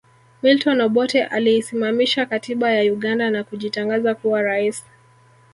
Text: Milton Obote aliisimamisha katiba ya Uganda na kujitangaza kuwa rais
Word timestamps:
Milton 0.41 0.79
Obote 0.81 1.23
aliisimamisha 1.23 2.25
katiba 2.25 2.71
ya 2.71 2.93
Uganda 2.93 3.29
na 3.29 3.43
kujitangaza 3.43 4.15
kuwa 4.15 4.41
rais 4.41 4.85